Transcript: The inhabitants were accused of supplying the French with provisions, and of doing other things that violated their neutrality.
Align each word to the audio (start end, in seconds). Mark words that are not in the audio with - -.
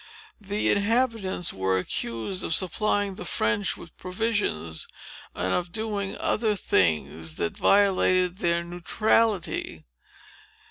The 0.41 0.71
inhabitants 0.71 1.53
were 1.53 1.77
accused 1.77 2.43
of 2.43 2.55
supplying 2.55 3.13
the 3.13 3.23
French 3.23 3.77
with 3.77 3.95
provisions, 3.97 4.87
and 5.35 5.53
of 5.53 5.71
doing 5.71 6.17
other 6.17 6.55
things 6.55 7.35
that 7.35 7.55
violated 7.55 8.37
their 8.37 8.63
neutrality. 8.63 9.83